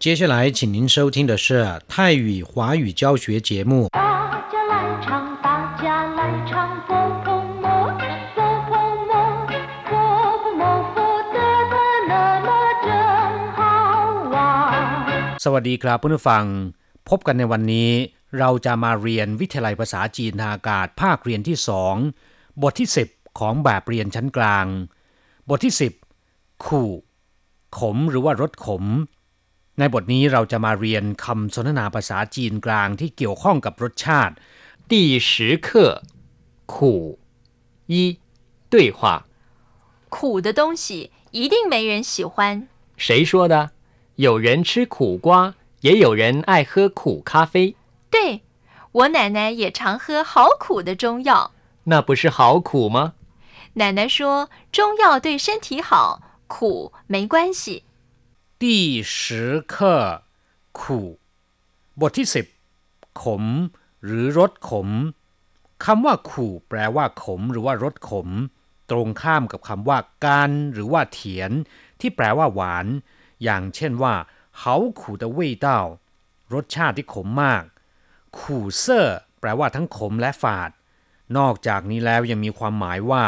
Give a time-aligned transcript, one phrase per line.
[0.00, 3.89] 接下来，请您收听的是泰语华语教学节目。
[3.89, 3.99] 大
[4.51, 6.89] 家来唱，大家来唱，佛
[7.23, 7.27] 佛
[7.61, 7.65] 摩，
[8.33, 8.71] 佛佛
[9.09, 9.11] 摩，
[9.85, 9.91] 佛
[10.41, 10.97] 不摩佛
[11.33, 11.37] 得
[11.71, 11.75] 得
[12.09, 12.49] 那么
[12.83, 12.87] 真
[13.57, 13.59] 好
[14.33, 15.39] 玩。
[15.39, 16.45] สวัสดีครับเพื่อนผู้ฟัง
[17.09, 17.91] พบกันในวันนี้
[18.39, 21.95] เราจะมาเรียนวิทยาลัยภาษาจีนทางอากาศภาคเรียนที่สอง
[22.61, 24.65] บทที่ 10 ของแบบเรียนชั้นกลาง
[25.49, 25.73] บทที่
[26.17, 26.91] 10 ขู่
[27.79, 28.83] ขมหรือว่ารสขม
[29.80, 34.34] ในบทนี้เราจะมาเรียนคำสนทนาภาษาจีนกลางที่เกี่ยวข้องกับรสชาติ
[34.90, 35.68] 第十课，
[36.66, 37.18] 苦。
[37.86, 38.18] 一，
[38.68, 39.24] 对话，
[40.08, 42.66] 苦的东西一定没人喜欢。
[42.96, 43.70] 谁说的？
[44.16, 47.76] 有人吃苦瓜，也有人爱喝苦咖啡，
[48.10, 48.40] 对，
[48.92, 51.52] 我奶奶也常喝好苦的中药。
[51.84, 53.12] 那不是好苦吗？
[53.74, 57.84] 奶奶说中药对身体好，苦没关系。
[58.61, 58.85] ที่
[59.25, 59.95] สิบค่อ
[60.81, 61.07] ขู่
[62.01, 62.45] บทที่สิบ
[63.23, 63.43] ขม
[64.05, 64.89] หรือรสขม
[65.85, 68.29] คำว่าขู่แปลว่าขม หรือว่ารสขม
[68.91, 71.51] ตรงข้ามกับคำว่าการหรือว่าเถียน
[71.99, 72.85] ที่แปลว่าหวาน
[73.43, 74.13] อย่างเช่นว่า
[74.57, 75.81] เขาขู่ตะเว่ยเต้า
[76.53, 77.63] รสชาติที่ขมมาก
[78.39, 79.07] ขู่เซอ
[79.39, 80.71] แปลว่าทั้งขมและฝาด
[81.37, 83.23] นอกจากนี้แล้วยังมีความหมายว่า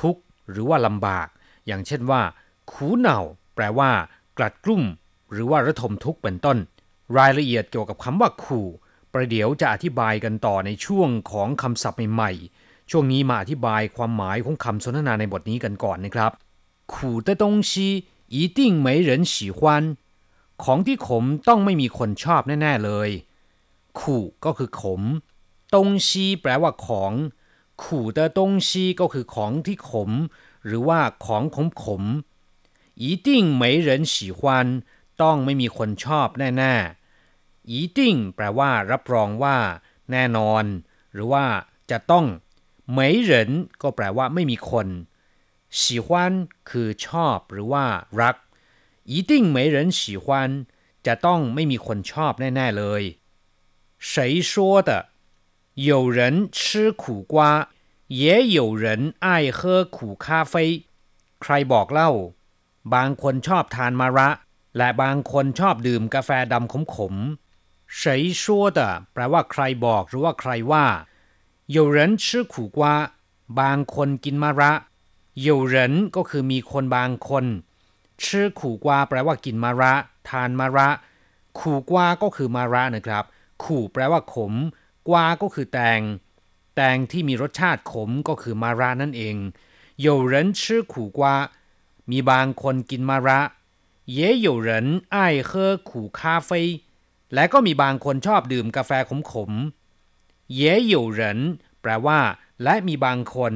[0.00, 1.28] ทุกข์หรือว่าลำบาก
[1.66, 2.22] อย่างเช่นว่า
[2.72, 3.20] ขู่เหน่า
[3.54, 3.90] แปลว่า
[4.37, 4.83] กลัดกลุ้ม
[5.31, 6.57] หรือว่าระทมทุกข์เป็นต้น
[7.17, 8.67] รายละเอียดเกี่ยวกับคำว่าขู่
[9.13, 16.31] ประเดี๋ยวจะอธิบายกันต่อในช่วงของคำศัพท์ใหม่ๆ ช่วงนี้มาอธิบายความหมายของคำสนทนาในบทนี้กันก่อนนะครับ
[16.93, 16.95] 苦
[17.27, 17.71] 的东西
[18.35, 19.59] 一定没人喜欢
[20.63, 23.09] ของที่ขมต้องไม่มีคนชอบแน่ๆเลย
[23.99, 25.01] ขู่ก็คือขม
[25.73, 27.13] ตงชีแปลว่าของ
[27.83, 28.39] ขู่的东
[28.69, 30.11] 西ก็คือของที่ขม
[30.65, 32.34] หรือว่าของขมขมๆ
[32.95, 33.27] 一定
[33.61, 34.41] 没人喜欢
[35.21, 37.99] ต้องไม่มีคนชอบแน่ๆ一定
[38.35, 39.57] แปลว่า รับรองว่า
[40.11, 40.63] แน่นอน
[41.13, 41.45] หรือว่า
[41.91, 42.25] จะต้อง
[42.97, 43.31] 没人
[43.81, 44.87] ก็แปลว่าไม่มีคน
[45.81, 46.09] 喜欢
[46.69, 47.85] คือชอบหรือว่า
[48.21, 48.35] รัก
[49.11, 50.25] 一定没人喜欢
[51.05, 53.03] จะต้องไม่มีคนชอบแน่ๆเลย
[54.09, 54.51] 谁说
[54.87, 54.89] 的？
[55.89, 57.69] 有人吃苦瓜，
[58.07, 60.85] 也有人爱喝苦咖啡。
[61.41, 62.11] ใครบอกเล่า
[62.93, 64.29] บางคนชอบทานมะระ
[64.77, 68.01] และบางคนชอบดื่มกาแฟดำขมๆ谁
[68.41, 68.43] 说
[68.77, 68.79] 的
[69.13, 70.85] แปลว่าใครบอกหรือว่าใครว่า
[71.75, 72.79] 有人吃苦瓜
[73.59, 74.71] บางคนกินมะระ
[75.47, 75.75] 有人
[76.15, 77.45] ก็คือมีคนบางคน
[78.23, 79.93] ชื่อขู่กวาแปลว่ากินมะระ
[80.29, 80.89] ทานมะระ
[81.59, 83.25] ขู่กวาก็คือมะระนะครับ
[83.63, 84.53] ขู่แปลว่าขม
[85.07, 86.01] กวาก็คือแตง
[86.75, 89.35] แตงที่มีรสชาติขมก็คือมะระนั่นเอง
[90.05, 91.21] 有人吃苦瓜
[92.11, 93.39] มีบางคนกินมะระ
[94.17, 94.69] 也有人
[95.15, 95.17] 爱
[95.49, 96.49] 喝苦咖啡
[97.33, 98.91] และก็มีบางคนชอบดื่มกาแฟ
[99.31, 100.61] ขมๆ也
[100.93, 101.21] 有人
[101.81, 102.19] แปลว่า
[102.63, 103.53] และมีบางคน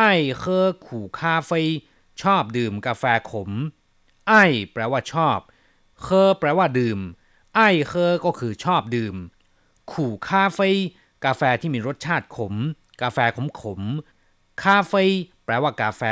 [0.00, 0.02] 爱
[0.40, 0.42] 喝
[0.86, 0.86] 苦
[1.18, 1.50] 咖啡
[2.22, 3.50] ชอบดื่มกาแฟขม
[4.28, 4.34] ไอ
[4.72, 5.38] แปลว่าชอบ
[6.00, 6.98] เคอแปลว่าดื่ม
[7.54, 9.16] ไอเคอก็คือชอบดื่ม
[9.92, 10.70] ขู่คาเฟ่
[11.24, 12.54] กาแฟที่มีรสชาติขม
[13.02, 15.04] กาแฟขมขมๆคาเฟ่
[15.44, 16.02] แปลว่ากาแฟ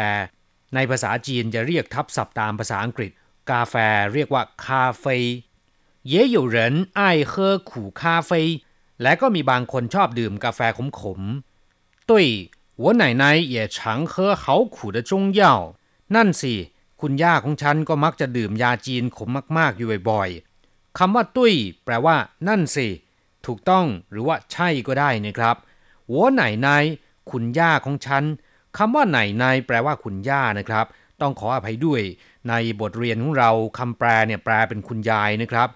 [0.75, 3.13] ในภาษาจีนจะเรียกทับศัพท์ตามภาษาอังกฤษ
[3.51, 3.75] กาแฟ
[4.15, 5.17] เรียกว่าคาเฟ่
[6.13, 7.71] 也有人爱喝苦
[8.01, 8.31] 咖啡
[9.03, 12.13] และก็มีบางคนชอบดื่มกาแฟขมขมๆ对
[12.83, 13.25] 我奶奶
[13.55, 13.79] 也常
[14.13, 15.43] 喝好苦的中药
[16.15, 16.55] นั่นสิ
[17.01, 21.55] คุณย่าของฉันก็มักจะดื่มยาจีนขมมากๆ อยู่บ่อยๆ คำว่าตุ้ย
[21.85, 22.17] แปลว่า
[22.49, 22.89] นั่นสิ
[23.47, 25.57] ถูกต้องหรือว่าใช่ก็ได้นะครับ
[26.09, 26.85] หัวไหนนาย
[27.31, 28.25] คุณย่าของฉัน
[28.77, 30.87] คำว่าไหนนายแปลว่าคุณย่านะครับ
[31.21, 32.03] ต้องขออภัยด้วย
[32.49, 35.69] ในบทเรียนของเราคำแปลเนี่ยแปลเป็นคุณยายนะครับ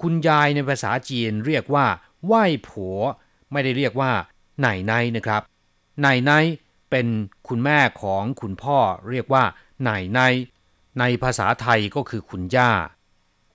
[0.00, 1.86] คุณยายในภาษาจีนเรียกว่า
[2.24, 2.98] ไหว้ผัว
[3.52, 4.12] ไม่ได้เรียกว่า
[4.60, 5.42] ไหนนายนะครับ
[6.00, 6.44] ไหนนาย
[6.90, 7.06] เป็น
[7.48, 8.78] คุณแม่ของคุณพ่อ
[9.10, 9.44] เรียกว่า
[9.82, 10.34] ไหนนาย
[10.98, 12.72] ในภาษาไทยก็คือคุณย่า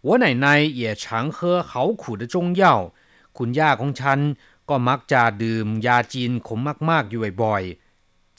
[0.08, 2.64] 我奶奶也常喝好苦的中药
[3.38, 4.20] คุณย่าของฉัน
[4.70, 6.60] ก็มักจะดื่มยาจีนขม
[6.90, 7.85] มากๆอยู่บ่อยๆ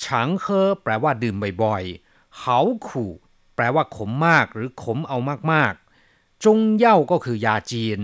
[0.05, 3.11] ฉังเคอแปลว่าดื่มบ่อยๆเขาขู่
[3.55, 5.19] แปลว่าขมมากหรือขมเอา
[5.53, 8.01] มากๆ จงเย่าก็คือยาจีน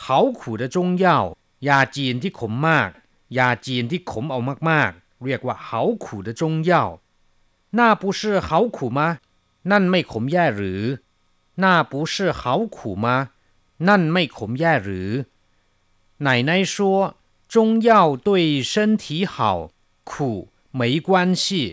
[0.00, 1.20] เขาขู่的จงเย่า
[1.68, 2.90] ยาจีนที่ขมมาก
[3.38, 6.72] ยาจีนที่ขมเอามากๆ เรียกว่าเขาขู่的中药
[7.78, 9.00] 那不是好苦吗
[9.70, 10.82] นั่นไม่ขมแย่หรือ
[11.62, 12.42] 那不是好
[12.76, 13.06] 苦吗
[13.88, 15.10] นั่นไม่ขมแย่หรือ
[16.26, 16.74] 奶奶说
[17.52, 17.54] 中
[17.88, 18.28] 药对
[18.62, 19.70] 身体好
[20.04, 21.67] 苦 เหม่กวนชี่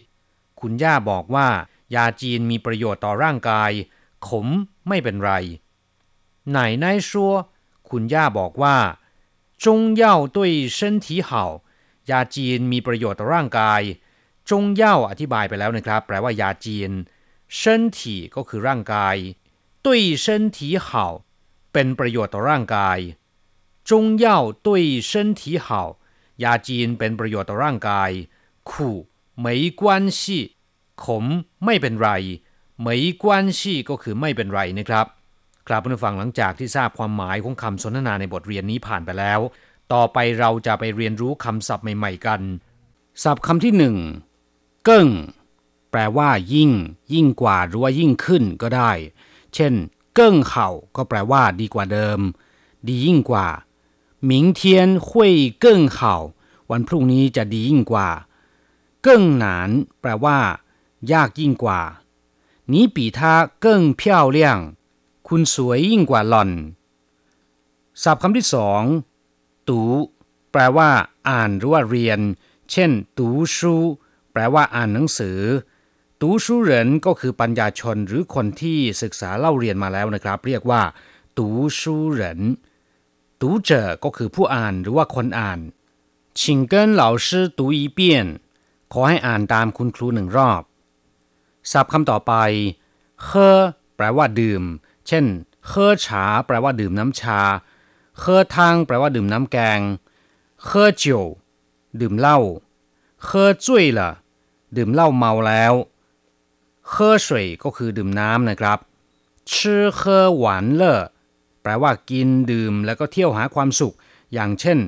[0.61, 1.49] คุณย่าบอกว่า
[1.95, 3.71] ยาจีนมีประโยชน์ต่อร่างกาย
[4.29, 4.47] ขม
[4.89, 5.33] ไม่เป็นไร
[6.51, 7.35] ไหนนายชัว
[7.89, 8.77] คุณย่าบอกว่า
[9.65, 11.45] จงเย่าด้วยเส้นทีเห่า
[12.11, 13.83] ยาจีนมีประโยชน์ต่อร่างกาย
[14.51, 16.91] จงเย่าอธิบายไปแล้วนะครับ แปลว่ายาจีน
[17.59, 19.17] เส้นทีก็คือร่างกาย
[19.85, 21.07] ด้วยเส้นทีเห่า
[21.73, 22.99] เป็นประโยชน์ต่อร่างกาย
[23.91, 25.83] จงเย่าด้วยเส้นทีเห่า
[26.43, 28.11] ยาจีนเป็นประโยชน์ต่อร่างกาย
[28.70, 28.72] 苦
[29.46, 29.48] 没
[29.80, 29.82] 关
[30.20, 30.22] 系
[31.04, 31.26] ขม
[31.66, 32.10] ไม่เป็นไร
[32.86, 32.88] 没
[33.24, 33.26] 关
[33.60, 35.06] 系ก็คือไม่เป็นไรนะครับ
[35.68, 39.40] ครับผู้ฟังหลังจากที่ทราบความหมายของคำสนทนาในบทเรียนนี้ผ่านไปแล้ว
[39.94, 42.42] ต่อไปเราจะไปเรียนรู้คำศัพท์ใหม่ ๆ กัน
[43.24, 43.96] ศัพท์คำที่หนึ่ง
[44.86, 45.08] เกิ้ง
[45.92, 46.72] แปลว่า ยิ่ง
[47.14, 48.92] ยิ่งกว่าหรือว่ายิ่งขึ้นก็ได้
[49.54, 49.74] เช่น
[50.16, 52.20] เกิ้งเห่าก็แปลว่า ดีกว่าเดิม
[52.88, 53.48] ดียิ่งกว่า
[54.30, 54.62] 明天
[55.08, 55.10] 会
[55.64, 55.66] 更
[55.96, 55.98] 好
[56.72, 58.08] วันพรุ่งนี้จะดียิ่งกว่า
[59.04, 59.70] เกิ้งหนาน
[60.00, 60.38] แปลว่า
[61.12, 61.82] ยากยิ่งกว่า
[62.72, 63.20] 你比他
[63.64, 63.66] 更
[64.00, 64.02] 漂
[64.38, 64.40] 亮
[65.28, 66.52] คุณสวยยิ่งกว่าหล่อน
[68.04, 68.82] ศัพท์คำที่สอง
[69.68, 69.80] ตู
[70.52, 70.90] แปลว่า
[71.30, 72.20] อ่านหรือว่าเรียน
[72.72, 73.76] เช่น ตูชู
[74.32, 75.40] แปลว่าอ่านหนังสือ
[76.22, 80.82] ตูชูเหรินก็คือปัญญาชนหรือคนที่ศึกษาเล่าเรียนมาแล้วนะครับ เรียกว่า
[81.38, 81.48] ตู
[81.80, 82.42] ชูเหริน
[83.42, 85.60] ตูเจอก็คือผู้อ่านหรือว่าคนอ่าน
[86.40, 86.42] 请
[86.72, 87.28] 跟老师
[87.58, 88.00] 读一遍
[88.97, 90.63] ขอให้อ่านตามคุณครูหนึ่งรอบ
[91.73, 92.33] ศัพท์คำต่อไป
[93.25, 93.59] เคอ
[93.97, 94.63] แปลว่าดื่ม
[95.07, 95.25] เช่น
[95.67, 97.41] เคอฉาแปลว่าดื่มน้ำชา
[98.19, 99.81] เคอทางแปลว่าดื่มน้ำแกง
[100.65, 101.25] เคอเจียว
[102.01, 102.39] ดื่มเหล้า
[103.25, 104.11] เคอจุ้ยล่ะ
[104.77, 105.75] ดื่มเหล้าเมาแล้ว
[106.89, 108.79] เคอสวยก็คือดื่มน้ำนะครับ
[109.55, 110.95] ชื่อเคอหวานเล่
[111.63, 113.95] แปลว่ากินดื่มแล้วก็เที่ยวหาความสุข
[114.33, 114.79] อย่างเช่น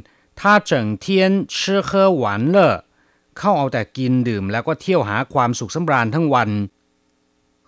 [0.40, 2.68] ถ้าเจิงทียนชื่เคอหวานเล่
[3.38, 6.50] เข้าเอาแต่กินดื่มแล้วก็เที่ยวหาความสุขสำราญทั้งวัน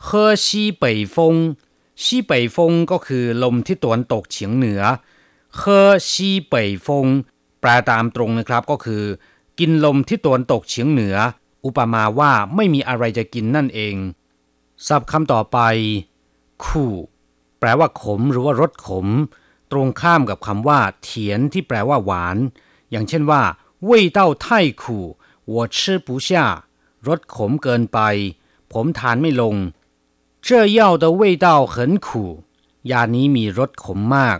[0.04, 1.34] เคอชีเป่ยฟง
[2.02, 4.82] ชีเป่ยฟงก็คือลมที่ตวนตกเฉียงเหนือ
[5.56, 7.06] เคอชีเป่ยฟง
[7.60, 9.04] แปลตามตรงนะครับก็คือ
[9.58, 11.16] กินลมที่ตวนตกเฉียงเหนือ
[11.64, 13.94] อุปมาว่าไม่มีอะไรจะกินนั่นเอง
[14.86, 15.58] ศัพท์คำต่อไป
[16.64, 16.92] คู่
[17.58, 19.06] แปลว่าขมหรือว่ารสขม
[19.72, 22.36] ตรงข้ามกับคำว่า เถียนที่แปลว่าหวาน
[22.90, 23.42] อย่างเช่นว่า
[23.84, 25.04] เว่ยเต้าไท่ขู่
[25.53, 26.29] 我吃不下
[27.07, 27.99] รสขมเกินไป
[28.71, 29.55] ผมทานไม่ลง
[30.47, 30.47] 这
[30.77, 31.75] 药的味道很
[32.05, 32.07] 苦
[32.91, 34.39] ยานี้มีรสขมมาก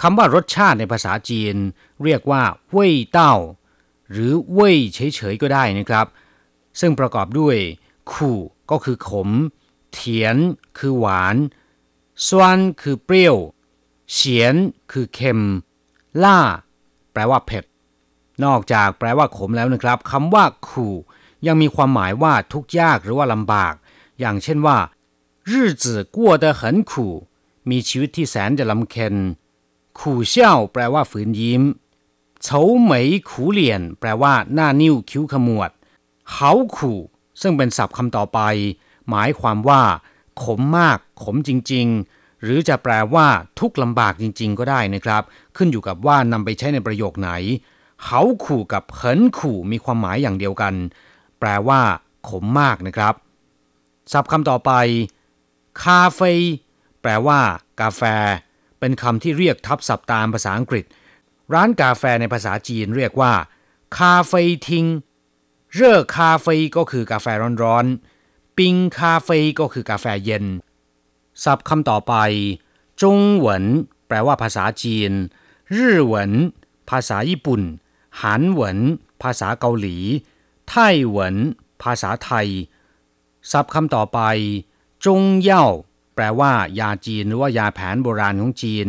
[0.00, 1.56] คำว่ารสชาติในภาษาจีน
[2.02, 3.34] เรียกว่าเว่ยเต้า
[4.10, 6.06] หรือเว่ยเฉยๆก็ได้นะครับ
[6.80, 7.56] ซึ่งประกอบด้วย
[8.10, 8.38] ขู่
[8.70, 9.28] ก็คือขม
[9.92, 10.36] เถียน
[10.78, 11.36] คือหวาน
[12.26, 13.36] ซวนคือเปรี้ยว
[14.12, 14.54] เฉียน
[14.92, 15.40] คือเค็ม
[16.22, 16.38] ล่า
[17.12, 17.64] แปลว่าเผ็ด
[18.44, 20.94] นอกจากแปลว่าขมแล้วนะครับคำว่า ขู่
[21.46, 23.74] ยังมีความหมายว่าทุกข์ยากหรือว่าลำบาก
[24.20, 24.78] อย่างเช่นว่า
[25.50, 25.52] 日
[25.82, 25.84] 子
[26.16, 26.92] 过得很苦
[27.70, 29.14] มีชีวิตที่แสนจะลำเค็ญ
[29.98, 31.62] ขู่เช่าแปลว่าฝืนยิ้ม
[32.42, 35.70] เฉาเหมยขูเหลียน แปลว่า หน้านิ้วคิ้วขมวด
[36.30, 36.98] เขาขู่
[37.40, 38.40] ซึ่งเป็นศัพท์คำต่อไป
[39.10, 39.82] หมายความว่า
[40.42, 41.86] ขมมาก ขมจริง
[42.16, 43.26] ๆ หรือจะแปลว่า
[43.58, 45.22] ทุกข์ลำบากจริง ๆ ก็ได้นะครับ
[45.56, 47.30] ขึ้นอยู่กับว่านำไปใช้ในประโยคไหน
[48.03, 50.73] เขาขู่กับเขินขู่มีความหมายอย่างเดียวกัน
[51.39, 51.81] แปลว่า
[52.29, 53.13] ขมมากนะครับ
[54.11, 54.71] ศัพท์คำต่อไป
[55.83, 56.33] คาเฟ่
[57.01, 57.39] แปลว่า
[57.81, 58.01] กาแฟ
[58.79, 60.85] เป็นคำที่เรียกทับศัพท์ตามภาษาอังกฤษ
[61.53, 63.33] ร้านกาแฟในภาษาจีนเรียกว่า
[63.97, 64.85] คาเฟ่ทิง
[65.73, 67.27] เร่อคาเฟ่ก็คือกาแฟ
[67.63, 70.45] ร้อนๆ ปิงคาเฟ่ก็คือกาแฟเย็น
[71.43, 72.13] ศัพท์คำต่อไป
[73.01, 73.65] จงเหวิน
[74.07, 75.11] แปลว่าภาษาจีน
[75.75, 76.31] รื่เหวิน
[76.89, 77.61] ภาษาญี่ปุ่น
[78.21, 78.79] หานเหวิน
[79.21, 79.97] ภาษาเกาหลี
[80.69, 81.35] ไต้เหวิน
[81.83, 82.47] ภาษาไทย
[83.51, 84.19] ศัพท์คำต่อไป
[85.05, 85.65] จงเย่า
[86.15, 88.87] แปลว่า ยาจีนหรือว่ายาแผนโบราณของจีน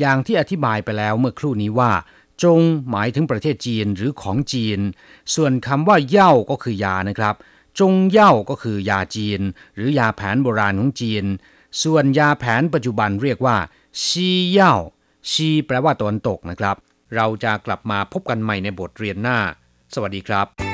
[0.00, 1.92] อย่างที่อธิบายไปแล้วเมื่อครู่นี้ว่า
[2.42, 4.78] จงหมายถึงประเทศจีนหรือของจีน
[5.34, 7.34] ส่วนคำว่าเย่าก็คือยานะครับ
[7.80, 9.40] จงเย่าก็คือยาจีน
[9.74, 11.24] หรือยาแผนโบราณของจีน
[11.82, 13.56] ส่วนยาแผนปัจจุบันเรียกว่า
[14.04, 14.74] ชีเย่า
[15.30, 16.76] ชีแปลว่าตะวันตกนะครับ
[17.16, 19.38] เราจะกลับมาพบกันใหม่ในบทเรียนหน้า
[19.94, 20.73] สวัสดีครับ